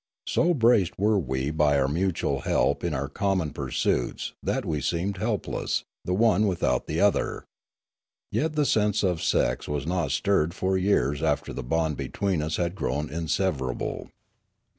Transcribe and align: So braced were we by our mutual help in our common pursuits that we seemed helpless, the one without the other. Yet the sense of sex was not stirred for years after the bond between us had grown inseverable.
So 0.25 0.55
braced 0.55 0.97
were 0.97 1.19
we 1.19 1.51
by 1.51 1.77
our 1.77 1.87
mutual 1.87 2.39
help 2.39 2.83
in 2.83 2.95
our 2.95 3.07
common 3.07 3.51
pursuits 3.51 4.33
that 4.41 4.65
we 4.65 4.81
seemed 4.81 5.17
helpless, 5.17 5.83
the 6.05 6.15
one 6.15 6.47
without 6.47 6.87
the 6.87 6.99
other. 6.99 7.45
Yet 8.31 8.53
the 8.53 8.65
sense 8.65 9.03
of 9.03 9.21
sex 9.21 9.67
was 9.67 9.85
not 9.85 10.09
stirred 10.09 10.55
for 10.55 10.75
years 10.75 11.21
after 11.21 11.53
the 11.53 11.61
bond 11.61 11.97
between 11.97 12.41
us 12.41 12.55
had 12.57 12.73
grown 12.73 13.09
inseverable. 13.11 14.09